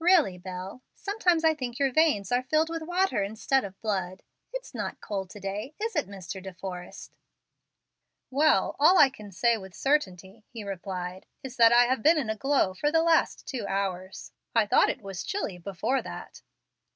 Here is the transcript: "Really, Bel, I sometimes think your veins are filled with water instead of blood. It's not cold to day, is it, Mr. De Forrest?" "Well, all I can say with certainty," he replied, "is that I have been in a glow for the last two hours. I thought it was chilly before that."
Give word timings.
"Really, 0.00 0.38
Bel, 0.38 0.82
I 0.82 0.82
sometimes 0.96 1.44
think 1.56 1.78
your 1.78 1.92
veins 1.92 2.32
are 2.32 2.42
filled 2.42 2.68
with 2.68 2.82
water 2.82 3.22
instead 3.22 3.62
of 3.62 3.80
blood. 3.80 4.24
It's 4.52 4.74
not 4.74 5.00
cold 5.00 5.30
to 5.30 5.38
day, 5.40 5.74
is 5.80 5.94
it, 5.94 6.08
Mr. 6.08 6.42
De 6.42 6.52
Forrest?" 6.52 7.12
"Well, 8.28 8.74
all 8.80 8.98
I 8.98 9.08
can 9.08 9.30
say 9.30 9.56
with 9.56 9.72
certainty," 9.76 10.44
he 10.48 10.64
replied, 10.64 11.26
"is 11.44 11.54
that 11.58 11.70
I 11.70 11.84
have 11.84 12.02
been 12.02 12.18
in 12.18 12.28
a 12.28 12.34
glow 12.34 12.74
for 12.74 12.90
the 12.90 13.04
last 13.04 13.46
two 13.46 13.64
hours. 13.68 14.32
I 14.52 14.66
thought 14.66 14.90
it 14.90 15.00
was 15.00 15.22
chilly 15.22 15.58
before 15.58 16.02
that." 16.02 16.42